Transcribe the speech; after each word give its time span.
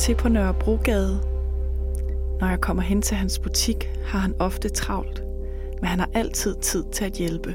til 0.00 0.14
på 0.14 0.28
Nørrebrogade. 0.28 1.20
Når 2.40 2.48
jeg 2.48 2.60
kommer 2.60 2.82
hen 2.82 3.02
til 3.02 3.16
hans 3.16 3.38
butik, 3.38 3.90
har 4.04 4.18
han 4.18 4.34
ofte 4.38 4.68
travlt, 4.68 5.24
men 5.80 5.88
han 5.88 5.98
har 5.98 6.10
altid 6.14 6.54
tid 6.54 6.84
til 6.92 7.04
at 7.04 7.12
hjælpe. 7.12 7.54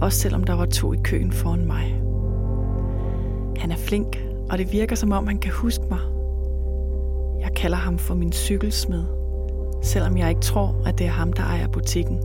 Også 0.00 0.18
selvom 0.18 0.44
der 0.44 0.52
var 0.52 0.66
to 0.66 0.92
i 0.92 0.96
køen 1.04 1.32
foran 1.32 1.66
mig. 1.66 2.02
Han 3.58 3.70
er 3.70 3.76
flink, 3.76 4.24
og 4.50 4.58
det 4.58 4.72
virker 4.72 4.96
som 4.96 5.12
om 5.12 5.26
han 5.26 5.38
kan 5.38 5.52
huske 5.52 5.84
mig. 5.90 6.00
Jeg 7.40 7.50
kalder 7.56 7.76
ham 7.76 7.98
for 7.98 8.14
min 8.14 8.32
cykelsmed, 8.32 9.04
selvom 9.82 10.16
jeg 10.16 10.28
ikke 10.28 10.40
tror, 10.40 10.82
at 10.86 10.98
det 10.98 11.06
er 11.06 11.10
ham, 11.10 11.32
der 11.32 11.42
ejer 11.42 11.68
butikken. 11.68 12.18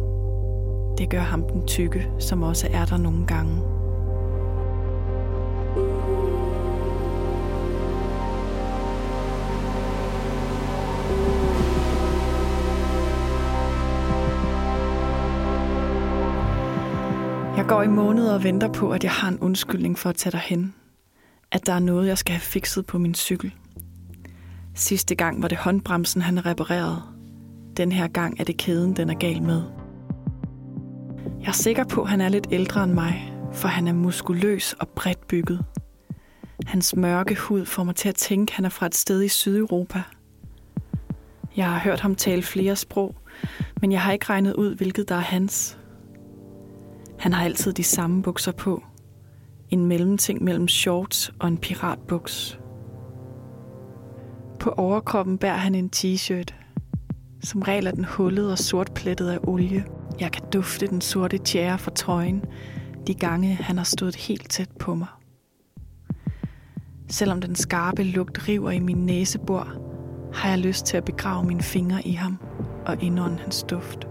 Det 0.98 1.10
gør 1.10 1.20
ham 1.20 1.44
den 1.44 1.68
tykke, 1.68 2.08
som 2.20 2.44
også 2.44 2.68
er 2.74 2.86
der 2.86 2.98
nogle 2.98 3.26
gange. 3.26 3.77
Jeg 17.58 17.66
går 17.66 17.84
i 17.84 17.88
måneder 17.88 18.34
og 18.34 18.44
venter 18.44 18.68
på, 18.68 18.92
at 18.92 19.04
jeg 19.04 19.12
har 19.12 19.28
en 19.28 19.40
undskyldning 19.40 20.00
for 20.00 20.10
at 20.10 20.16
tage 20.16 20.32
dig 20.32 20.40
hen. 20.40 20.76
At 21.52 21.66
der 21.66 21.74
er 21.74 21.80
noget, 21.80 22.08
jeg 22.08 22.18
skal 22.18 22.34
have 22.34 22.42
fikset 22.42 22.86
på 22.86 22.98
min 22.98 23.16
cykel. 23.16 23.54
Sidste 24.76 25.16
gang 25.16 25.42
var 25.42 25.48
det 25.48 25.58
håndbremsen, 25.58 26.22
han 26.22 26.46
reparerede. 26.46 27.02
Den 27.78 27.92
her 27.92 28.08
gang 28.08 28.40
er 28.40 28.44
det 28.44 28.58
kæden, 28.58 28.96
den 28.96 29.10
er 29.10 29.14
gal 29.14 29.42
med. 29.42 29.62
Jeg 31.42 31.48
er 31.48 31.52
sikker 31.52 31.84
på, 31.84 32.02
at 32.02 32.10
han 32.10 32.22
er 32.22 32.30
lidt 32.30 32.48
ældre 32.52 32.84
end 32.84 32.94
mig, 32.94 33.34
for 33.54 33.68
han 33.68 33.88
er 33.88 33.94
muskuløs 33.94 34.74
og 34.74 34.88
bredt 34.88 35.28
bygget. 35.28 35.66
Hans 36.66 36.96
mørke 36.96 37.36
hud 37.36 37.66
får 37.66 37.84
mig 37.84 37.96
til 37.96 38.10
at 38.10 38.16
tænke, 38.16 38.52
at 38.52 38.56
han 38.56 38.66
er 38.66 38.70
fra 38.70 38.86
et 38.86 38.96
sted 38.96 39.24
i 39.24 39.28
Sydeuropa. 39.28 40.04
Jeg 41.56 41.72
har 41.72 41.80
hørt 41.80 42.00
ham 42.00 42.16
tale 42.16 42.44
flere 42.44 42.76
sprog, 42.76 43.16
men 43.82 43.92
jeg 43.92 44.02
har 44.02 44.12
ikke 44.12 44.26
regnet 44.30 44.54
ud, 44.54 44.76
hvilket 44.76 45.10
der 45.10 45.16
er 45.16 45.20
hans. 45.20 45.78
Han 47.20 47.34
har 47.34 47.44
altid 47.44 47.74
de 47.74 47.84
samme 47.84 48.24
bukser 48.24 48.52
på. 48.52 48.84
En 49.70 49.86
mellemting 49.86 50.44
mellem 50.44 50.68
shorts 50.68 51.32
og 51.40 51.48
en 51.48 51.58
piratbuks. 51.58 52.60
På 54.60 54.70
overkroppen 54.70 55.38
bærer 55.38 55.58
han 55.58 55.76
en 55.76 55.90
t-shirt. 55.96 56.54
Som 57.44 57.62
regel 57.62 57.88
er 57.88 57.92
den 57.92 58.06
hullet 58.06 58.52
og 58.52 58.58
sortplettet 58.58 59.30
af 59.30 59.40
olie. 59.44 59.86
Jeg 60.20 60.32
kan 60.32 60.44
dufte 60.54 60.88
den 60.88 61.02
sorte 61.02 61.38
tjære 61.38 61.78
fra 61.78 61.92
trøjen, 61.92 62.46
de 63.08 63.14
gange 63.14 63.56
han 63.56 63.78
har 63.78 63.84
stået 63.84 64.16
helt 64.16 64.50
tæt 64.50 64.70
på 64.80 64.96
mig. 64.96 65.08
Selvom 67.10 67.42
den 67.42 67.56
skarpe 67.56 68.04
lugt 68.04 68.48
river 68.48 68.72
i 68.72 68.80
min 68.80 69.06
næsebor, 69.06 69.68
har 70.34 70.50
jeg 70.50 70.60
lyst 70.60 70.86
til 70.86 70.98
at 70.98 71.06
begrave 71.06 71.44
mine 71.44 71.64
fingre 71.64 72.08
i 72.08 72.12
ham 72.12 72.38
og 72.86 73.04
indånde 73.04 73.38
hans 73.38 73.64
duft. 73.70 74.08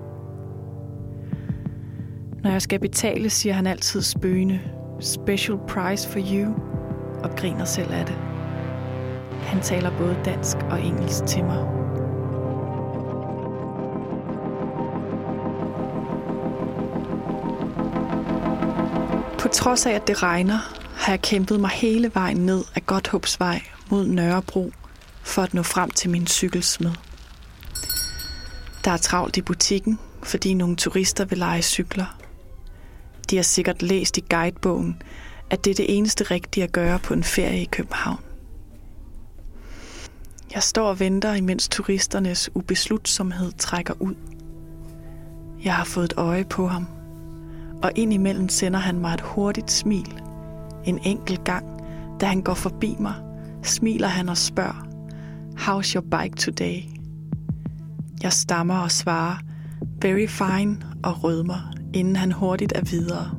Når 2.47 2.53
jeg 2.53 2.63
skal 2.63 2.81
betale, 2.81 3.31
siger 3.31 3.53
han 3.53 3.67
altid 3.67 4.03
spøgende, 4.03 4.61
special 5.01 5.59
price 5.69 6.09
for 6.09 6.19
you, 6.33 6.55
og 7.25 7.37
griner 7.37 7.65
selv 7.65 7.93
af 7.93 8.07
det. 8.07 8.15
Han 9.43 9.63
taler 9.63 9.99
både 9.99 10.17
dansk 10.25 10.57
og 10.57 10.83
engelsk 10.83 11.27
til 11.27 11.45
mig. 11.45 11.67
På 19.39 19.49
trods 19.49 19.87
af, 19.87 19.93
at 19.93 20.07
det 20.07 20.23
regner, 20.23 20.59
har 20.97 21.13
jeg 21.13 21.23
kæmpet 21.23 21.61
mig 21.61 21.71
hele 21.71 22.11
vejen 22.15 22.37
ned 22.37 22.65
ad 22.75 22.81
Godthåbsvej 22.81 23.63
mod 23.91 24.07
Nørrebro 24.07 24.73
for 25.23 25.43
at 25.43 25.55
nå 25.55 25.63
frem 25.63 25.91
til 25.91 26.11
min 26.11 26.27
cykelsmed. 26.27 26.91
Der 28.85 28.91
er 28.91 28.97
travlt 28.97 29.37
i 29.37 29.43
butikken, 29.43 29.99
fordi 30.23 30.55
nogle 30.55 30.77
turister 30.77 31.25
vil 31.25 31.39
lege 31.39 31.63
cykler. 31.63 32.26
De 33.31 33.37
har 33.37 33.43
sikkert 33.43 33.83
læst 33.83 34.19
i 34.19 34.25
guidebogen, 34.31 35.03
at 35.51 35.65
det 35.65 35.71
er 35.71 35.75
det 35.75 35.97
eneste 35.97 36.25
rigtige 36.25 36.65
at 36.65 36.73
gøre 36.73 36.99
på 36.99 37.15
en 37.15 37.25
ferie 37.25 37.63
i 37.63 37.69
København. 37.73 38.21
Jeg 40.55 40.63
står 40.63 40.89
og 40.89 41.01
venter, 41.01 41.35
imens 41.35 41.69
turisternes 41.69 42.51
ubeslutsomhed 42.55 43.53
trækker 43.59 43.95
ud. 44.01 44.15
Jeg 45.65 45.75
har 45.75 45.85
fået 45.85 46.05
et 46.05 46.15
øje 46.17 46.45
på 46.45 46.67
ham, 46.67 46.87
og 47.83 47.93
indimellem 47.95 48.49
sender 48.49 48.79
han 48.79 48.99
mig 48.99 49.15
et 49.15 49.21
hurtigt 49.21 49.71
smil. 49.71 50.23
En 50.85 50.99
enkelt 51.05 51.45
gang, 51.45 51.67
da 52.21 52.27
han 52.27 52.43
går 52.43 52.55
forbi 52.55 52.97
mig, 53.01 53.15
smiler 53.63 54.09
han 54.09 54.29
og 54.29 54.37
spørger, 54.37 54.87
How's 55.57 55.95
your 55.95 56.05
bike 56.19 56.37
today? 56.37 56.83
Jeg 58.23 58.33
stammer 58.33 58.79
og 58.79 58.91
svarer, 58.91 59.37
very 60.03 60.27
fine 60.27 60.79
og 61.03 61.25
rødmer, 61.25 61.76
inden 61.97 62.17
han 62.17 62.33
hurtigt 62.33 62.73
er 62.75 62.83
videre. 62.83 63.31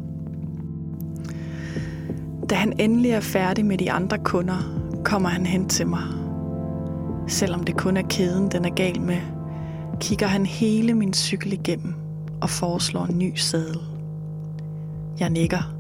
Da 2.50 2.56
han 2.56 2.80
endelig 2.80 3.12
er 3.12 3.20
færdig 3.20 3.66
med 3.66 3.78
de 3.78 3.92
andre 3.92 4.18
kunder, 4.18 4.58
kommer 5.04 5.30
han 5.30 5.46
hen 5.46 5.70
til 5.70 5.88
mig. 5.88 6.04
Selvom 7.28 7.64
det 7.64 7.78
kun 7.78 7.98
er 7.98 8.08
kæden, 8.10 8.52
den 8.52 8.66
er 8.66 8.70
gal 8.70 9.02
med, 9.02 9.18
kigger 10.00 10.28
han 10.28 10.46
hele 10.46 10.94
min 10.94 11.14
cykel 11.14 11.54
igennem 11.54 11.94
og 12.42 12.50
foreslår 12.50 13.06
en 13.06 13.20
ny 13.20 13.36
sadel. 13.36 13.80
Jeg 15.20 15.30
nikker. 15.30 15.74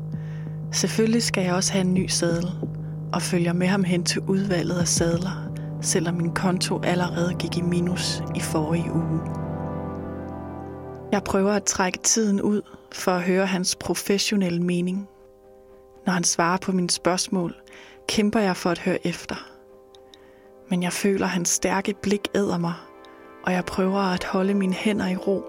Selvfølgelig 0.72 1.24
skal 1.24 1.44
jeg 1.44 1.54
også 1.54 1.74
have 1.74 1.86
en 1.86 1.94
ny 1.94 2.08
sadel, 2.08 2.50
og 3.14 3.22
følger 3.22 3.54
med 3.54 3.68
ham 3.68 3.84
hen 3.84 4.04
til 4.04 4.22
udvalget 4.22 4.80
af 4.80 4.88
sadler, 4.88 5.50
selvom 5.82 6.16
min 6.16 6.32
konto 6.32 6.82
allerede 6.84 7.34
gik 7.40 7.58
i 7.58 7.62
minus 7.62 8.24
i 8.36 8.40
forrige 8.40 8.94
uge. 8.94 9.47
Jeg 11.12 11.24
prøver 11.24 11.52
at 11.52 11.64
trække 11.64 12.00
tiden 12.00 12.42
ud 12.42 12.62
for 12.92 13.12
at 13.12 13.24
høre 13.24 13.46
hans 13.46 13.76
professionelle 13.76 14.64
mening. 14.64 15.08
Når 16.06 16.14
han 16.14 16.24
svarer 16.24 16.58
på 16.58 16.72
mine 16.72 16.90
spørgsmål, 16.90 17.56
kæmper 18.08 18.40
jeg 18.40 18.58
for 18.58 18.70
at 18.70 18.80
høre 18.80 19.08
efter. 19.08 19.36
Men 20.70 20.84
jeg 20.84 20.94
føler, 20.94 21.26
at 21.26 21.32
hans 21.32 21.50
stærke 21.50 21.94
blik 22.02 22.28
æder 22.36 22.58
mig, 22.58 22.74
og 23.44 23.54
jeg 23.54 23.66
prøver 23.66 24.00
at 24.00 24.24
holde 24.24 24.54
mine 24.54 24.74
hænder 24.74 25.08
i 25.08 25.16
ro, 25.16 25.44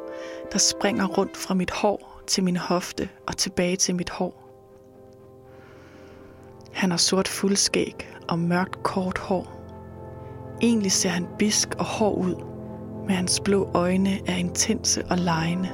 der 0.52 0.58
springer 0.58 1.06
rundt 1.06 1.36
fra 1.36 1.54
mit 1.54 1.70
hår 1.70 2.22
til 2.26 2.44
min 2.44 2.56
hofte 2.56 3.08
og 3.26 3.36
tilbage 3.36 3.76
til 3.76 3.94
mit 3.94 4.10
hår. 4.10 4.48
Han 6.72 6.91
har 6.91 6.98
sort 6.98 7.28
fuldskæg 7.28 8.08
og 8.28 8.38
mørkt 8.38 8.82
kort 8.82 9.18
hår. 9.18 9.54
Egentlig 10.62 10.92
ser 10.92 11.08
han 11.08 11.26
bisk 11.38 11.68
og 11.78 11.84
hård 11.84 12.18
ud, 12.18 12.47
men 13.08 13.16
hans 13.16 13.41
blå 13.41 13.70
øjne 13.74 14.28
er 14.28 14.36
intense 14.36 15.04
og 15.04 15.19
lejende. 15.19 15.69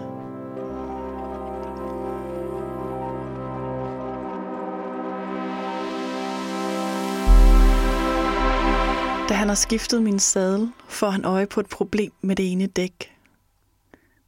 Da 9.28 9.34
han 9.34 9.48
har 9.48 9.54
skiftet 9.54 10.02
min 10.02 10.18
sadel, 10.18 10.72
får 10.88 11.10
han 11.10 11.24
øje 11.24 11.46
på 11.46 11.60
et 11.60 11.68
problem 11.68 12.12
med 12.22 12.36
det 12.36 12.52
ene 12.52 12.66
dæk. 12.66 13.12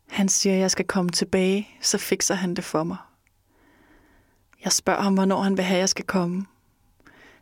Han 0.08 0.28
siger, 0.28 0.54
at 0.54 0.60
jeg 0.60 0.70
skal 0.70 0.84
komme 0.84 1.10
tilbage, 1.10 1.68
så 1.80 1.98
fikser 1.98 2.34
han 2.34 2.54
det 2.54 2.64
for 2.64 2.84
mig. 2.84 2.96
Jeg 4.64 4.72
spørger 4.72 5.02
ham, 5.02 5.14
hvornår 5.14 5.42
han 5.42 5.56
vil 5.56 5.64
have, 5.64 5.76
at 5.76 5.80
jeg 5.80 5.88
skal 5.88 6.04
komme. 6.04 6.46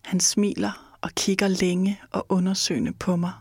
Han 0.03 0.21
smiler 0.21 0.97
og 1.01 1.11
kigger 1.11 1.49
længe 1.49 2.01
og 2.11 2.27
undersøgende 2.29 2.93
på 2.93 3.17
mig. 3.17 3.33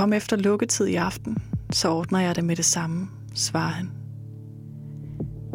Kom 0.00 0.12
efter 0.12 0.36
lukketid 0.36 0.86
i 0.86 0.94
aften, 0.94 1.38
så 1.72 1.90
ordner 1.90 2.20
jeg 2.20 2.36
det 2.36 2.44
med 2.44 2.56
det 2.56 2.64
samme, 2.64 3.08
svarer 3.34 3.70
han. 3.70 3.90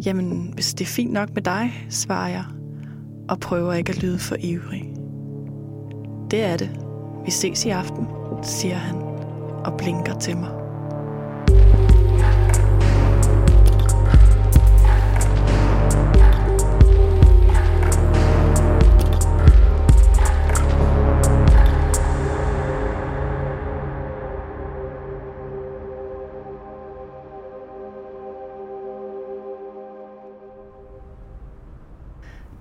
Jamen, 0.06 0.52
hvis 0.54 0.74
det 0.74 0.86
er 0.86 0.90
fint 0.90 1.14
nok 1.14 1.34
med 1.34 1.42
dig, 1.42 1.88
svarer 1.90 2.30
jeg, 2.30 2.44
og 3.30 3.40
prøver 3.40 3.74
ikke 3.74 3.92
at 3.92 4.04
lyde 4.04 4.20
for 4.20 4.36
ivrig. 4.40 4.94
Det 6.32 6.44
er 6.44 6.58
det. 6.58 6.70
Vi 7.26 7.32
ses 7.32 7.66
i 7.66 7.70
aften, 7.70 8.08
siger 8.44 8.76
han 8.76 8.96
og 9.66 9.78
blinker 9.78 10.20
til 10.20 10.38
mig. 10.38 10.65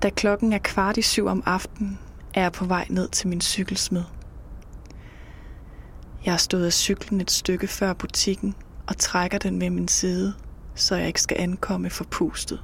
Da 0.05 0.11
klokken 0.11 0.53
er 0.53 0.59
kvart 0.59 0.97
i 0.97 1.03
syv 1.03 1.27
om 1.27 1.43
aftenen, 1.47 1.99
er 2.35 2.43
jeg 2.43 2.53
på 2.53 2.65
vej 2.65 2.87
ned 2.91 3.09
til 3.09 3.29
min 3.29 3.41
cykelsmed. 3.41 4.03
Jeg 6.25 6.33
har 6.33 6.39
stået 6.39 6.67
af 6.67 6.73
cyklen 6.73 7.21
et 7.21 7.31
stykke 7.31 7.67
før 7.67 7.93
butikken 7.93 8.55
og 8.87 8.97
trækker 8.97 9.39
den 9.39 9.59
med 9.59 9.71
min 9.71 9.89
side, 9.89 10.35
så 10.75 10.97
jeg 10.97 11.07
ikke 11.07 11.21
skal 11.21 11.37
ankomme 11.41 11.91
forpustet. 11.91 12.63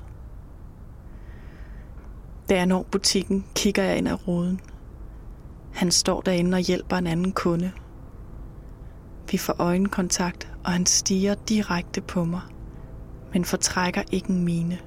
Da 2.49 2.57
jeg 2.57 2.67
når 2.67 2.83
butikken, 2.83 3.47
kigger 3.55 3.83
jeg 3.83 3.99
ind 3.99 4.09
ad 4.09 4.29
ruden. 4.29 4.61
Han 5.73 5.91
står 5.91 6.21
derinde 6.21 6.55
og 6.55 6.61
hjælper 6.61 6.97
en 6.97 7.07
anden 7.07 7.33
kunde. 7.33 7.73
Vi 9.31 9.39
får 9.39 9.55
øjenkontakt, 9.59 10.53
og 10.65 10.73
han 10.73 10.87
stiger 10.87 11.35
direkte 11.35 12.01
på 12.01 12.25
mig, 12.25 12.43
men 13.33 13.45
fortrækker 13.45 14.03
ikke 14.13 14.31
en 14.31 14.45
mine. 14.45 14.79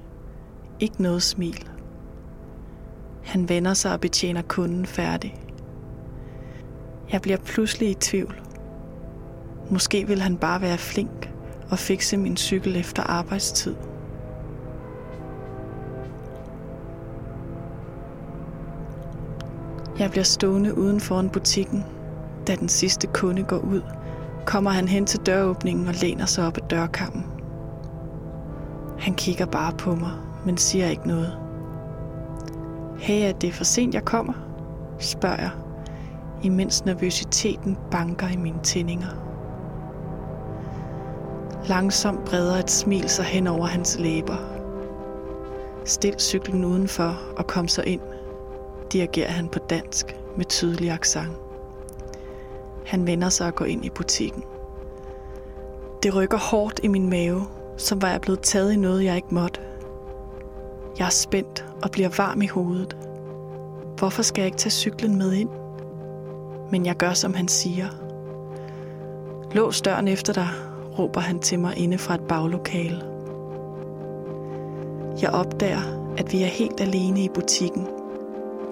Ikke 0.80 1.02
noget 1.02 1.22
smil. 1.22 1.68
Han 3.24 3.48
vender 3.48 3.74
sig 3.74 3.92
og 3.92 4.00
betjener 4.00 4.42
kunden 4.42 4.86
færdig. 4.86 5.36
Jeg 7.12 7.22
bliver 7.22 7.38
pludselig 7.38 7.90
i 7.90 7.94
tvivl. 7.94 8.40
Måske 9.70 10.06
vil 10.06 10.20
han 10.20 10.36
bare 10.36 10.60
være 10.60 10.78
flink 10.78 11.30
og 11.70 11.78
fikse 11.78 12.16
min 12.16 12.36
cykel 12.36 12.76
efter 12.76 13.02
arbejdstid. 13.02 13.74
Jeg 19.98 20.10
bliver 20.10 20.24
stående 20.24 20.78
uden 20.78 21.00
foran 21.00 21.30
butikken. 21.30 21.84
Da 22.46 22.54
den 22.54 22.68
sidste 22.68 23.06
kunde 23.06 23.42
går 23.42 23.58
ud, 23.58 23.82
kommer 24.46 24.70
han 24.70 24.88
hen 24.88 25.06
til 25.06 25.20
døråbningen 25.20 25.88
og 25.88 25.94
læner 25.94 26.26
sig 26.26 26.46
op 26.46 26.56
ad 26.56 26.68
dørkammen. 26.70 27.26
Han 28.98 29.14
kigger 29.14 29.46
bare 29.46 29.72
på 29.72 29.94
mig, 29.94 30.12
men 30.46 30.56
siger 30.56 30.88
ikke 30.88 31.08
noget. 31.08 31.43
Hey, 32.98 33.28
er 33.28 33.32
det 33.32 33.54
for 33.54 33.64
sent, 33.64 33.94
jeg 33.94 34.04
kommer? 34.04 34.32
spørger 34.98 35.40
jeg, 35.40 35.50
imens 36.42 36.84
nervøsiteten 36.84 37.78
banker 37.90 38.28
i 38.28 38.36
mine 38.36 38.62
tændinger. 38.62 39.08
Langsomt 41.68 42.24
breder 42.24 42.56
et 42.56 42.70
smil 42.70 43.08
sig 43.08 43.24
hen 43.24 43.46
over 43.46 43.66
hans 43.66 43.98
læber. 43.98 44.36
Stil 45.84 46.14
cyklen 46.18 46.64
udenfor 46.64 47.18
og 47.36 47.46
kom 47.46 47.68
så 47.68 47.82
ind, 47.82 48.00
dirigerer 48.92 49.30
han 49.30 49.48
på 49.48 49.58
dansk 49.58 50.16
med 50.36 50.44
tydelig 50.44 50.90
accent. 50.90 51.32
Han 52.86 53.06
vender 53.06 53.28
sig 53.28 53.46
og 53.46 53.54
går 53.54 53.64
ind 53.64 53.84
i 53.84 53.90
butikken. 53.90 54.42
Det 56.02 56.14
rykker 56.14 56.38
hårdt 56.38 56.80
i 56.82 56.88
min 56.88 57.10
mave, 57.10 57.42
som 57.76 58.02
var 58.02 58.10
jeg 58.10 58.20
blevet 58.20 58.40
taget 58.40 58.72
i 58.72 58.76
noget, 58.76 59.04
jeg 59.04 59.16
ikke 59.16 59.34
måtte. 59.34 59.60
Jeg 60.98 61.06
er 61.06 61.10
spændt 61.10 61.64
og 61.82 61.90
bliver 61.90 62.08
varm 62.16 62.42
i 62.42 62.46
hovedet. 62.46 62.96
Hvorfor 63.98 64.22
skal 64.22 64.42
jeg 64.42 64.46
ikke 64.46 64.58
tage 64.58 64.70
cyklen 64.70 65.18
med 65.18 65.32
ind? 65.32 65.48
Men 66.70 66.86
jeg 66.86 66.96
gør, 66.96 67.12
som 67.12 67.34
han 67.34 67.48
siger. 67.48 67.86
Lås 69.52 69.82
døren 69.82 70.08
efter 70.08 70.32
dig, 70.32 70.48
råber 70.98 71.20
han 71.20 71.38
til 71.38 71.58
mig 71.58 71.78
inde 71.78 71.98
fra 71.98 72.14
et 72.14 72.20
baglokale. 72.20 73.02
Jeg 75.22 75.30
opdager, 75.30 76.12
at 76.18 76.32
vi 76.32 76.42
er 76.42 76.46
helt 76.46 76.80
alene 76.80 77.24
i 77.24 77.28
butikken, 77.28 77.86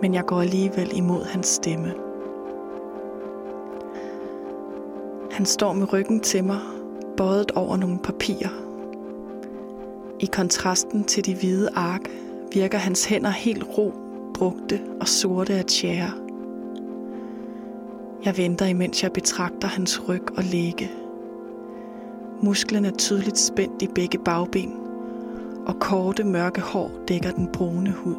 men 0.03 0.15
jeg 0.15 0.25
går 0.27 0.41
alligevel 0.41 0.91
imod 0.97 1.25
hans 1.25 1.47
stemme. 1.47 1.95
Han 5.31 5.47
står 5.47 5.73
med 5.73 5.93
ryggen 5.93 6.21
til 6.21 6.45
mig, 6.45 6.61
bøjet 7.17 7.51
over 7.51 7.77
nogle 7.77 7.99
papirer. 7.99 8.72
I 10.23 10.27
kontrasten 10.27 11.05
til 11.05 11.27
de 11.27 11.35
hvide 11.35 11.71
ark 11.75 12.01
virker 12.53 12.79
hans 12.79 13.05
hænder 13.05 13.31
helt 13.31 13.65
ro, 13.79 13.95
brugte 14.35 14.81
og 15.01 15.09
sorte 15.09 15.55
af 15.55 15.65
tjære. 15.65 16.13
Jeg 18.25 18.37
venter, 18.37 18.67
imens 18.67 19.03
jeg 19.03 19.13
betragter 19.13 19.69
hans 19.69 20.09
ryg 20.09 20.23
og 20.37 20.45
læge. 20.45 20.91
Musklen 22.43 22.85
er 22.85 22.91
tydeligt 22.91 23.39
spændt 23.39 23.83
i 23.83 23.89
begge 23.95 24.19
bagben, 24.19 24.73
og 25.67 25.81
korte 25.81 26.25
mørke 26.25 26.61
hår 26.61 26.91
dækker 27.09 27.31
den 27.31 27.49
brune 27.53 27.91
hud. 27.91 28.17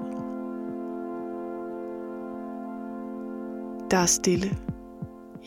Der 3.91 3.97
er 3.97 4.05
stille. 4.05 4.57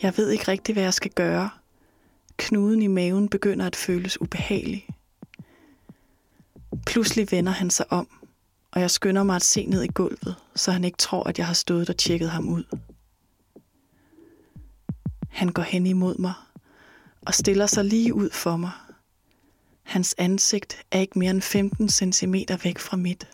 Jeg 0.01 0.13
ved 0.17 0.29
ikke 0.29 0.47
rigtig, 0.47 0.73
hvad 0.73 0.83
jeg 0.83 0.93
skal 0.93 1.11
gøre. 1.11 1.49
Knuden 2.37 2.81
i 2.81 2.87
maven 2.87 3.29
begynder 3.29 3.65
at 3.65 3.75
føles 3.75 4.21
ubehagelig. 4.21 4.86
Pludselig 6.87 7.31
vender 7.31 7.51
han 7.51 7.69
sig 7.69 7.91
om, 7.91 8.07
og 8.71 8.81
jeg 8.81 8.91
skynder 8.91 9.23
mig 9.23 9.35
at 9.35 9.41
se 9.41 9.65
ned 9.65 9.83
i 9.83 9.87
gulvet, 9.87 10.35
så 10.55 10.71
han 10.71 10.83
ikke 10.83 10.97
tror, 10.97 11.23
at 11.23 11.37
jeg 11.37 11.47
har 11.47 11.53
stået 11.53 11.89
og 11.89 11.97
tjekket 11.97 12.29
ham 12.29 12.49
ud. 12.49 12.63
Han 15.29 15.49
går 15.49 15.61
hen 15.61 15.85
imod 15.85 16.17
mig 16.17 16.33
og 17.21 17.33
stiller 17.33 17.65
sig 17.65 17.85
lige 17.85 18.13
ud 18.13 18.29
for 18.29 18.57
mig. 18.57 18.71
Hans 19.83 20.15
ansigt 20.17 20.85
er 20.91 20.99
ikke 20.99 21.19
mere 21.19 21.31
end 21.31 21.41
15 21.41 21.89
cm 21.89 22.35
væk 22.63 22.79
fra 22.79 22.97
mit. 22.97 23.27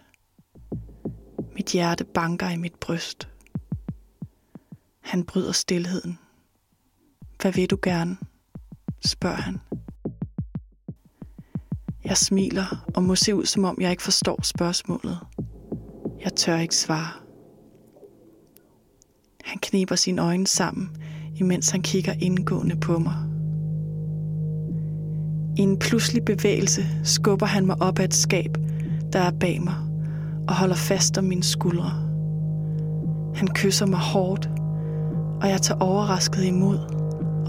Mit 1.56 1.66
hjerte 1.66 2.04
banker 2.04 2.50
i 2.50 2.58
mit 2.58 2.76
bryst. 2.76 3.28
Han 5.00 5.24
bryder 5.24 5.52
stillheden. 5.52 6.20
Hvad 7.42 7.52
vil 7.52 7.70
du 7.70 7.78
gerne? 7.82 8.18
spørger 9.06 9.42
han. 9.42 9.62
Jeg 12.06 12.18
smiler 12.18 12.86
og 12.96 13.04
må 13.04 13.16
se 13.16 13.36
ud, 13.36 13.46
som 13.46 13.64
om 13.64 13.78
jeg 13.82 13.92
ikke 13.92 14.04
forstår 14.04 14.40
spørgsmålet. 14.44 15.20
Jeg 16.24 16.34
tør 16.34 16.58
ikke 16.58 16.76
svare. 16.76 17.08
Han 19.44 19.60
kniber 19.62 19.96
sine 19.96 20.22
øjne 20.22 20.48
sammen, 20.48 20.90
imens 21.36 21.70
han 21.70 21.82
kigger 21.82 22.14
indgående 22.20 22.76
på 22.76 23.00
mig. 23.00 23.16
I 25.58 25.62
en 25.62 25.80
pludselig 25.80 26.26
bevægelse 26.26 26.86
skubber 27.04 27.46
han 27.46 27.66
mig 27.66 27.82
op 27.82 28.00
ad 28.00 28.06
et 28.06 28.14
skab, 28.14 28.58
der 29.14 29.20
er 29.20 29.32
bag 29.32 29.62
mig, 29.62 29.76
og 30.48 30.56
holder 30.56 30.76
fast 30.76 31.18
om 31.18 31.24
mine 31.24 31.44
skuldre. 31.44 31.92
Han 33.36 33.48
kysser 33.48 33.86
mig 33.86 34.00
hårdt, 34.00 34.50
og 35.42 35.50
jeg 35.50 35.62
tager 35.62 35.80
overrasket 35.80 36.44
imod 36.44 36.80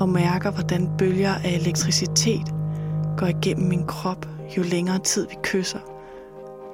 og 0.00 0.08
mærker, 0.08 0.50
hvordan 0.50 0.88
bølger 0.98 1.34
af 1.34 1.50
elektricitet 1.60 2.54
går 3.16 3.26
igennem 3.26 3.68
min 3.68 3.86
krop, 3.86 4.33
jo 4.56 4.62
længere 4.62 4.98
tid 4.98 5.28
vi 5.28 5.36
kysser, 5.42 5.78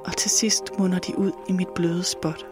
og 0.07 0.17
til 0.17 0.31
sidst 0.31 0.79
munder 0.79 0.99
de 0.99 1.19
ud 1.19 1.33
i 1.49 1.53
mit 1.53 1.69
bløde 1.75 2.05
spot. 2.05 2.47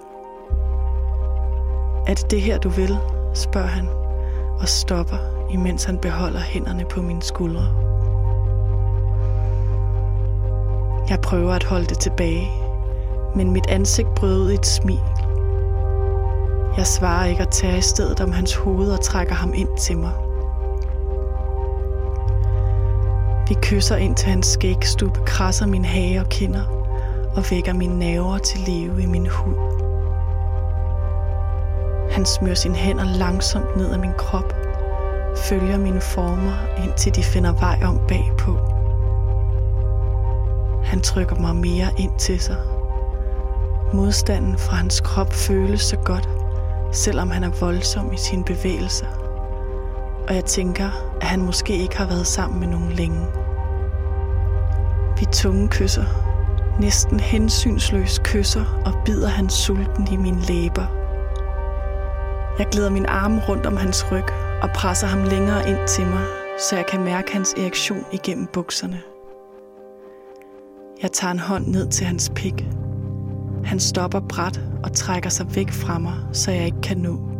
Er 2.07 2.15
det 2.15 2.31
det 2.31 2.41
her, 2.41 2.59
du 2.59 2.69
vil? 2.69 2.99
spørger 3.35 3.67
han, 3.67 3.89
og 4.61 4.69
stopper, 4.69 5.49
imens 5.51 5.85
han 5.85 5.99
beholder 5.99 6.41
hænderne 6.41 6.85
på 6.91 7.03
mine 7.03 7.23
skuldre. 7.23 7.67
Jeg 11.09 11.21
prøver 11.21 11.53
at 11.53 11.65
holde 11.65 11.87
det 11.87 11.99
tilbage, 11.99 12.51
men 13.37 13.51
mit 13.51 13.67
ansigt 13.67 14.15
bryder 14.17 14.45
ud 14.45 14.51
i 14.51 14.55
et 14.55 14.67
smil. 14.67 15.01
Jeg 16.77 16.87
svarer 16.87 17.27
ikke 17.27 17.43
at 17.43 17.49
tage 17.49 17.79
i 17.79 17.81
stedet 17.81 18.21
om 18.21 18.33
hans 18.33 18.55
hoved 18.55 18.91
og 18.91 19.01
trækker 19.01 19.35
ham 19.35 19.55
ind 19.55 19.77
til 19.79 19.99
mig. 19.99 20.28
Vi 23.49 23.55
kysser 23.62 23.97
ind 23.97 24.17
til 24.17 24.28
hans 24.28 24.47
skægstub, 24.47 25.19
krasser 25.26 25.67
min 25.67 25.85
hage 25.85 26.21
og 26.21 26.28
kinder 26.28 26.64
og 27.37 27.45
vækker 27.50 27.73
mine 27.73 27.99
nerver 27.99 28.38
til 28.38 28.61
live 28.61 29.02
i 29.02 29.07
min 29.07 29.26
hud. 29.26 29.55
Han 32.11 32.26
smører 32.26 32.55
sine 32.55 32.75
hænder 32.75 33.05
langsomt 33.05 33.76
ned 33.76 33.93
ad 33.93 33.99
min 33.99 34.12
krop, 34.19 34.55
følger 35.37 35.78
mine 35.78 36.00
former, 36.00 36.85
indtil 36.85 37.14
de 37.14 37.23
finder 37.23 37.52
vej 37.52 37.78
om 37.85 38.00
bagpå. 38.09 38.59
Han 40.85 41.00
trykker 41.00 41.37
mig 41.37 41.57
mere 41.57 41.88
ind 41.99 42.19
til 42.19 42.40
sig. 42.40 42.57
Modstanden 43.93 44.59
fra 44.59 44.76
hans 44.76 45.00
krop 45.00 45.33
føles 45.33 45.81
så 45.81 45.97
godt, 45.97 46.28
selvom 46.93 47.31
han 47.31 47.45
er 47.45 47.50
voldsom 47.61 48.12
i 48.12 48.17
sine 48.17 48.45
bevægelser. 48.45 49.07
Og 50.28 50.35
jeg 50.35 50.45
tænker, 50.45 51.08
at 51.21 51.27
han 51.27 51.43
måske 51.43 51.77
ikke 51.77 51.97
har 51.99 52.07
været 52.07 52.27
sammen 52.27 52.61
med 52.61 52.69
nogen 52.69 52.93
længe. 52.93 53.27
Vi 55.19 55.25
tunge 55.33 55.69
kysser, 55.69 56.05
næsten 56.81 57.21
hensynsløs 57.21 58.21
kysser 58.25 58.83
og 58.87 58.93
bider 59.05 59.29
han 59.29 59.49
sulten 59.49 60.09
i 60.13 60.17
mine 60.17 60.41
læber. 60.41 60.87
Jeg 62.59 62.67
glider 62.71 62.91
min 62.91 63.07
arm 63.07 63.39
rundt 63.39 63.67
om 63.67 63.77
hans 63.77 64.13
ryg 64.13 64.25
og 64.63 64.71
presser 64.75 65.07
ham 65.07 65.25
længere 65.25 65.69
ind 65.69 65.89
til 65.89 66.07
mig, 66.07 66.25
så 66.59 66.77
jeg 66.77 66.87
kan 66.87 67.05
mærke 67.05 67.33
hans 67.33 67.55
erektion 67.57 68.05
igennem 68.13 68.47
bukserne. 68.47 69.01
Jeg 71.03 71.13
tager 71.13 71.33
en 71.33 71.39
hånd 71.39 71.67
ned 71.67 71.89
til 71.89 72.07
hans 72.07 72.33
pik. 72.35 72.67
Han 73.65 73.81
stopper 73.81 74.21
bræt 74.21 74.61
og 74.85 74.93
trækker 74.93 75.31
sig 75.31 75.57
væk 75.57 75.71
fra 75.71 75.99
mig, 75.99 76.15
så 76.33 76.51
jeg 76.51 76.67
ikke 76.67 76.81
kan 76.81 76.99
nå. 76.99 77.38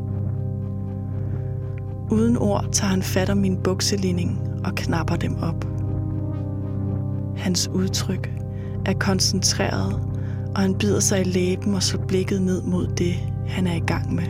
Uden 2.11 2.37
ord 2.37 2.65
tager 2.73 2.91
han 2.91 3.03
fat 3.03 3.31
om 3.31 3.39
min 3.39 3.57
bukselinning 3.57 4.41
og 4.65 4.75
knapper 4.75 5.17
dem 5.17 5.37
op. 5.43 5.65
Hans 7.37 7.69
udtryk 7.69 8.33
er 8.87 8.93
koncentreret, 8.93 10.01
og 10.55 10.61
han 10.61 10.75
bider 10.75 11.01
sig 11.01 11.21
i 11.21 11.25
læben 11.25 11.75
og 11.75 11.83
slår 11.83 12.05
blikket 12.07 12.43
ned 12.43 12.63
mod 12.63 12.87
det, 12.87 13.15
han 13.47 13.67
er 13.67 13.75
i 13.75 13.83
gang 13.87 14.15
med. 14.15 14.25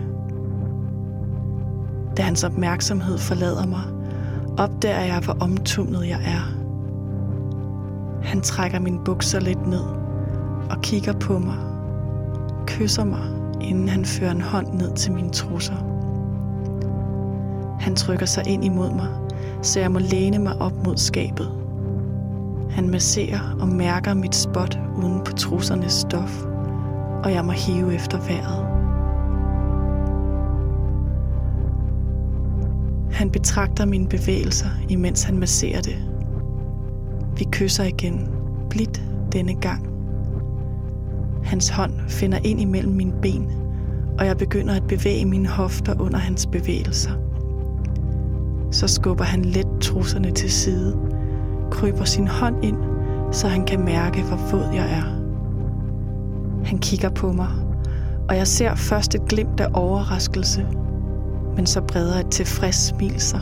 Da 2.16 2.22
hans 2.22 2.44
opmærksomhed 2.44 3.18
forlader 3.18 3.66
mig, 3.66 3.82
opdager 4.58 5.00
jeg, 5.00 5.20
hvor 5.24 5.36
omtumlet 5.40 6.08
jeg 6.08 6.20
er. 6.24 6.54
Han 8.22 8.40
trækker 8.40 8.80
min 8.80 8.98
bukser 9.04 9.40
lidt 9.40 9.66
ned 9.66 9.84
og 10.70 10.82
kigger 10.82 11.12
på 11.12 11.38
mig, 11.38 11.56
kysser 12.66 13.04
mig, 13.04 13.22
inden 13.60 13.88
han 13.88 14.04
fører 14.04 14.30
en 14.30 14.40
hånd 14.40 14.74
ned 14.74 14.94
til 14.96 15.12
mine 15.12 15.30
trusser. 15.30 15.97
Han 17.88 17.96
trykker 17.96 18.26
sig 18.26 18.46
ind 18.46 18.64
imod 18.64 18.94
mig, 18.94 19.08
så 19.62 19.80
jeg 19.80 19.92
må 19.92 19.98
læne 19.98 20.38
mig 20.38 20.60
op 20.60 20.72
mod 20.86 20.96
skabet. 20.96 21.50
Han 22.70 22.88
masserer 22.90 23.56
og 23.60 23.68
mærker 23.68 24.14
mit 24.14 24.34
spot 24.34 24.78
uden 24.96 25.20
på 25.24 25.32
trussernes 25.32 25.92
stof, 25.92 26.44
og 27.24 27.32
jeg 27.32 27.44
må 27.44 27.52
hive 27.52 27.94
efter 27.94 28.18
vejret. 28.18 28.66
Han 33.12 33.30
betragter 33.30 33.84
mine 33.84 34.08
bevægelser, 34.08 34.68
imens 34.88 35.22
han 35.22 35.38
masserer 35.38 35.80
det. 35.80 35.96
Vi 37.36 37.44
kysser 37.52 37.84
igen, 37.84 38.28
blidt 38.70 39.02
denne 39.32 39.54
gang. 39.54 39.88
Hans 41.44 41.68
hånd 41.68 41.92
finder 42.08 42.38
ind 42.44 42.60
imellem 42.60 42.92
mine 42.92 43.14
ben, 43.22 43.50
og 44.18 44.26
jeg 44.26 44.36
begynder 44.36 44.74
at 44.74 44.86
bevæge 44.88 45.24
mine 45.24 45.48
hofter 45.48 46.00
under 46.00 46.18
hans 46.18 46.46
bevægelser. 46.46 47.28
Så 48.78 48.88
skubber 48.88 49.24
han 49.24 49.44
let 49.44 49.66
trusserne 49.80 50.30
til 50.30 50.50
side, 50.50 50.96
kryber 51.70 52.04
sin 52.04 52.28
hånd 52.28 52.64
ind, 52.64 52.76
så 53.32 53.48
han 53.48 53.64
kan 53.66 53.84
mærke, 53.84 54.22
hvor 54.22 54.36
våd 54.36 54.68
jeg 54.74 54.92
er. 54.92 55.02
Han 56.64 56.78
kigger 56.78 57.08
på 57.08 57.32
mig, 57.32 57.48
og 58.28 58.36
jeg 58.36 58.46
ser 58.46 58.74
først 58.74 59.14
et 59.14 59.28
glimt 59.28 59.60
af 59.60 59.68
overraskelse, 59.74 60.66
men 61.56 61.66
så 61.66 61.80
breder 61.80 62.20
et 62.20 62.30
tilfreds 62.30 62.74
smil 62.74 63.20
sig, 63.20 63.40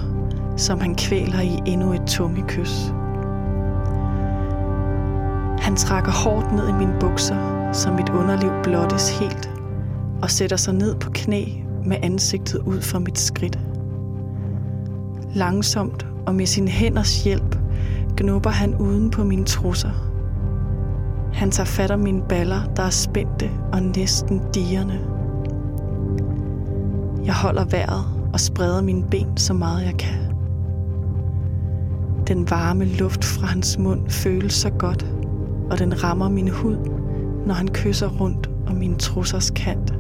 som 0.56 0.80
han 0.80 0.94
kvæler 0.94 1.40
i 1.40 1.60
endnu 1.66 1.92
et 1.92 2.02
tungekys. 2.06 2.92
Han 5.58 5.76
trækker 5.76 6.12
hårdt 6.12 6.52
ned 6.52 6.68
i 6.68 6.72
mine 6.72 6.96
bukser, 7.00 7.72
så 7.72 7.90
mit 7.90 8.08
underliv 8.08 8.50
blottes 8.62 9.18
helt, 9.18 9.50
og 10.22 10.30
sætter 10.30 10.56
sig 10.56 10.74
ned 10.74 10.94
på 10.94 11.10
knæ 11.14 11.44
med 11.84 11.96
ansigtet 12.02 12.58
ud 12.58 12.80
for 12.80 12.98
mit 12.98 13.18
skridt. 13.18 13.65
Langsomt 15.36 16.06
og 16.26 16.34
med 16.34 16.46
sin 16.46 16.68
hænders 16.68 17.24
hjælp 17.24 17.58
gnubber 18.16 18.50
han 18.50 18.76
uden 18.76 19.10
på 19.10 19.24
mine 19.24 19.44
trusser. 19.44 19.90
Han 21.32 21.50
tager 21.50 21.66
fat 21.66 21.90
om 21.90 22.00
mine 22.00 22.22
baller, 22.28 22.64
der 22.76 22.82
er 22.82 22.90
spændte 22.90 23.50
og 23.72 23.82
næsten 23.82 24.42
digerne. 24.54 25.00
Jeg 27.24 27.34
holder 27.34 27.64
vejret 27.64 28.04
og 28.32 28.40
spreder 28.40 28.82
mine 28.82 29.04
ben 29.10 29.36
så 29.36 29.54
meget 29.54 29.86
jeg 29.86 29.94
kan. 29.98 30.18
Den 32.26 32.50
varme 32.50 32.84
luft 32.84 33.24
fra 33.24 33.46
hans 33.46 33.78
mund 33.78 34.10
føles 34.10 34.52
så 34.52 34.70
godt, 34.70 35.06
og 35.70 35.78
den 35.78 36.04
rammer 36.04 36.28
min 36.28 36.48
hud, 36.48 36.76
når 37.46 37.54
han 37.54 37.68
kysser 37.68 38.08
rundt 38.08 38.50
om 38.66 38.76
min 38.76 38.96
trussers 38.96 39.50
kant. 39.50 39.94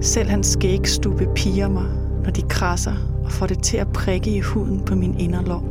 Selv 0.00 0.28
hans 0.28 0.46
skægstube 0.46 1.26
piger 1.34 1.68
mig, 1.68 2.03
når 2.24 2.30
de 2.30 2.42
krasser 2.42 2.94
og 3.24 3.32
får 3.32 3.46
det 3.46 3.62
til 3.62 3.76
at 3.76 3.88
prikke 3.88 4.36
i 4.36 4.40
huden 4.40 4.80
på 4.80 4.94
min 4.94 5.18
inderlov. 5.18 5.62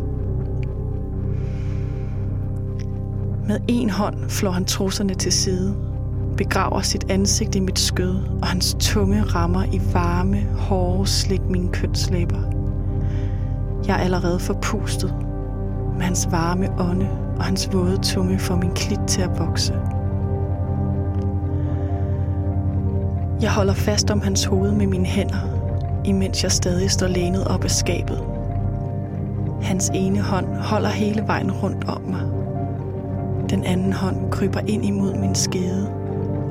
Med 3.48 3.60
en 3.67 3.89
hånd 3.89 4.29
flår 4.29 4.51
han 4.51 4.65
trusserne 4.65 5.13
til 5.13 5.31
side, 5.31 5.75
begraver 6.38 6.81
sit 6.81 7.05
ansigt 7.10 7.55
i 7.55 7.60
mit 7.60 7.79
skød, 7.79 8.15
og 8.41 8.48
hans 8.48 8.75
tunge 8.79 9.24
rammer 9.24 9.63
i 9.63 9.81
varme, 9.93 10.41
hårde 10.57 11.07
slik 11.07 11.41
mine 11.50 11.72
kønslæber. 11.72 12.41
Jeg 13.88 13.95
er 13.95 14.00
allerede 14.00 14.39
forpustet, 14.39 15.13
med 15.98 16.01
hans 16.01 16.27
varme 16.31 16.69
ånde 16.79 17.10
og 17.38 17.43
hans 17.43 17.74
våde 17.74 17.98
tunge 17.98 18.39
får 18.39 18.55
min 18.55 18.72
klit 18.72 19.00
til 19.07 19.22
at 19.22 19.39
vokse. 19.39 19.74
Jeg 23.41 23.51
holder 23.51 23.74
fast 23.74 24.12
om 24.12 24.22
hans 24.22 24.45
hoved 24.45 24.72
med 24.72 24.88
mine 24.88 25.05
hænder, 25.05 25.62
imens 26.05 26.43
jeg 26.43 26.51
stadig 26.51 26.91
står 26.91 27.07
lænet 27.07 27.48
op 27.48 27.63
af 27.63 27.72
skabet. 27.72 28.24
Hans 29.62 29.91
ene 29.93 30.19
hånd 30.19 30.48
holder 30.55 30.89
hele 30.89 31.24
vejen 31.27 31.51
rundt 31.51 31.83
om 31.88 32.01
mig. 32.01 32.22
Den 33.50 33.63
anden 33.63 33.93
hånd 33.93 34.31
kryber 34.31 34.60
ind 34.67 34.86
imod 34.86 35.15
min 35.15 35.36
skede 35.36 35.89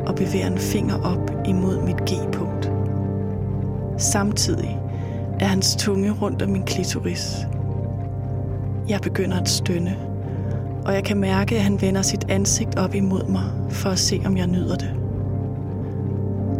og 0.06 0.14
bevæger 0.14 0.47
en 0.47 0.59
finger 0.59 1.02
op 1.02 1.30
imod 1.47 1.82
mit 1.82 1.97
G-punkt. 1.97 2.73
Samtidig 3.99 4.78
er 5.40 5.47
hans 5.47 5.76
tunge 5.76 6.11
rundt 6.11 6.42
om 6.42 6.50
min 6.50 6.62
klitoris. 6.62 7.37
Jeg 8.88 9.00
begynder 9.00 9.40
at 9.40 9.49
stønne, 9.49 9.97
og 10.85 10.94
jeg 10.94 11.04
kan 11.04 11.16
mærke, 11.16 11.56
at 11.56 11.62
han 11.62 11.80
vender 11.80 12.02
sit 12.02 12.25
ansigt 12.28 12.78
op 12.78 12.94
imod 12.94 13.25
mig 13.28 13.44
for 13.68 13.90
at 13.90 13.99
se, 13.99 14.23
om 14.25 14.37
jeg 14.37 14.47
nyder 14.47 14.76
det. 14.76 14.94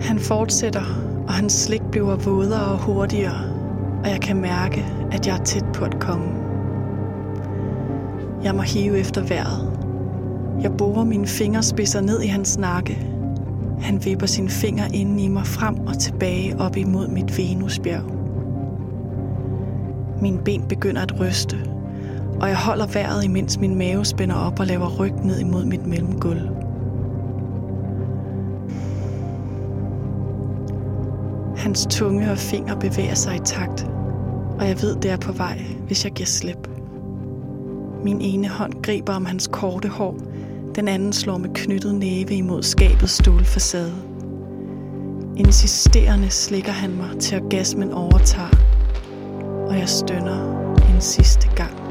Han 0.00 0.18
fortsætter, 0.18 1.12
og 1.33 1.37
hans 1.37 1.53
slik 1.53 1.83
bliver 1.91 2.17
vådere 2.17 2.65
og 2.65 2.79
hurtigere, 2.79 3.45
og 4.05 4.11
jeg 4.11 4.21
kan 4.21 4.37
mærke, 4.37 4.85
at 5.12 5.27
jeg 5.27 5.39
er 5.39 5.45
tæt 5.45 5.65
på 5.75 5.85
at 5.85 6.01
komme. 6.01 6.25
Jeg 8.43 8.55
må 8.55 8.62
hive 8.62 8.99
efter 8.99 9.23
vejret. 9.23 9.79
Jeg 10.62 10.73
borer 10.79 11.05
mine 11.05 11.27
fingerspidser 11.27 12.01
ned 12.01 12.21
i 12.21 12.27
hans 12.27 12.59
nakke. 12.59 13.07
Han 13.81 14.05
vipper 14.05 14.27
sine 14.27 14.49
fingre 14.49 14.95
ind 14.95 15.21
i 15.21 15.29
mig 15.29 15.47
frem 15.47 15.79
og 15.87 15.99
tilbage 15.99 16.61
op 16.61 16.77
imod 16.77 17.09
mit 17.09 17.39
Venusbjerg. 17.39 18.05
Mine 20.21 20.39
ben 20.39 20.62
begynder 20.69 21.03
at 21.03 21.21
ryste, 21.21 21.57
og 22.41 22.49
jeg 22.49 22.57
holder 22.57 22.87
vejret, 22.87 23.25
imens 23.25 23.59
min 23.59 23.79
mave 23.79 24.05
spænder 24.05 24.37
op 24.37 24.61
og 24.61 24.67
laver 24.67 25.01
ryg 25.01 25.15
ned 25.25 25.39
imod 25.39 25.65
mit 25.65 25.87
mellemgulv. 25.87 26.49
Hans 31.62 31.87
tunge 31.90 32.31
og 32.31 32.38
fingre 32.38 32.76
bevæger 32.81 33.14
sig 33.14 33.37
i 33.37 33.40
takt, 33.45 33.87
og 34.59 34.69
jeg 34.69 34.83
ved, 34.83 34.97
det 34.97 35.11
er 35.11 35.16
på 35.16 35.33
vej, 35.33 35.62
hvis 35.87 36.04
jeg 36.04 36.12
giver 36.12 36.26
slip. 36.26 36.69
Min 38.04 38.21
ene 38.21 38.49
hånd 38.49 38.83
griber 38.83 39.12
om 39.12 39.25
hans 39.25 39.49
korte 39.52 39.88
hår, 39.88 40.16
den 40.75 40.88
anden 40.88 41.12
slår 41.12 41.38
med 41.38 41.50
knyttet 41.54 41.95
næve 41.95 42.35
imod 42.35 42.62
skabets 42.62 43.12
stålfacade. 43.12 43.95
Insisterende 45.37 46.31
slikker 46.31 46.73
han 46.73 46.90
mig 46.90 47.21
til 47.21 47.42
orgasmen 47.42 47.92
overtager, 47.92 48.57
og 49.69 49.78
jeg 49.78 49.88
stønner 49.88 50.69
en 50.95 51.00
sidste 51.00 51.49
gang. 51.57 51.82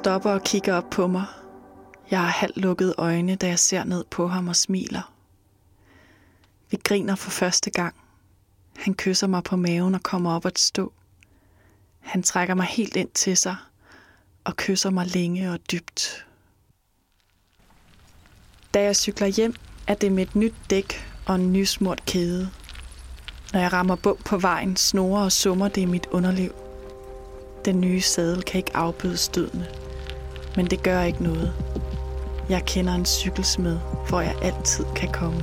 Stopper 0.00 0.30
og 0.30 0.42
kigger 0.42 0.74
op 0.74 0.90
på 0.90 1.06
mig. 1.06 1.24
Jeg 2.10 2.20
har 2.20 2.28
halvt 2.28 2.56
lukket 2.56 2.94
øjne, 2.98 3.34
da 3.34 3.48
jeg 3.48 3.58
ser 3.58 3.84
ned 3.84 4.04
på 4.10 4.28
ham 4.28 4.48
og 4.48 4.56
smiler. 4.56 5.12
Vi 6.70 6.76
griner 6.84 7.14
for 7.14 7.30
første 7.30 7.70
gang. 7.70 7.94
Han 8.76 8.94
kysser 8.94 9.26
mig 9.26 9.44
på 9.44 9.56
maven 9.56 9.94
og 9.94 10.02
kommer 10.02 10.32
op 10.32 10.46
at 10.46 10.58
stå. 10.58 10.92
Han 12.00 12.22
trækker 12.22 12.54
mig 12.54 12.66
helt 12.66 12.96
ind 12.96 13.08
til 13.08 13.36
sig 13.36 13.56
og 14.44 14.56
kysser 14.56 14.90
mig 14.90 15.06
længe 15.06 15.52
og 15.52 15.58
dybt. 15.72 16.26
Da 18.74 18.82
jeg 18.82 18.96
cykler 18.96 19.26
hjem, 19.26 19.54
er 19.86 19.94
det 19.94 20.12
med 20.12 20.22
et 20.22 20.36
nyt 20.36 20.54
dæk 20.70 21.06
og 21.26 21.34
en 21.34 21.52
nysmurt 21.52 22.04
kæde. 22.04 22.50
Når 23.52 23.60
jeg 23.60 23.72
rammer 23.72 23.96
bum 23.96 24.16
på 24.16 24.38
vejen, 24.38 24.76
snorer 24.76 25.24
og 25.24 25.32
summer 25.32 25.68
det 25.68 25.80
i 25.80 25.84
mit 25.84 26.06
underliv. 26.06 26.54
Den 27.64 27.80
nye 27.80 28.00
sadel 28.00 28.42
kan 28.42 28.58
ikke 28.58 28.76
afbøde 28.76 29.16
stødene. 29.16 29.89
Men 30.56 30.66
det 30.66 30.82
gør 30.82 31.02
ikke 31.02 31.22
noget. 31.22 31.52
Jeg 32.48 32.62
kender 32.64 32.94
en 32.94 33.06
cykelsmed, 33.06 33.78
hvor 34.08 34.20
jeg 34.20 34.34
altid 34.42 34.84
kan 34.96 35.12
komme. 35.12 35.40